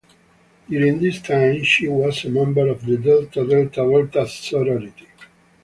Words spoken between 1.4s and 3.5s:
she was a member of Delta